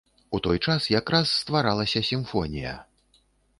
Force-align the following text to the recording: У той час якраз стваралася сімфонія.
У 0.37 0.37
той 0.45 0.59
час 0.67 0.87
якраз 0.93 1.35
стваралася 1.43 2.03
сімфонія. 2.11 2.73